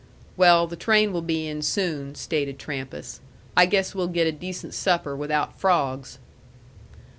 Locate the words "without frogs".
5.15-6.17